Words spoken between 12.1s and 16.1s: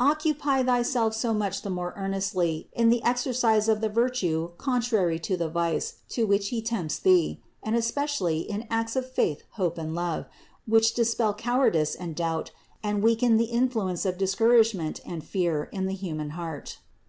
doubt, and weaken the influence of discouragement and fear in the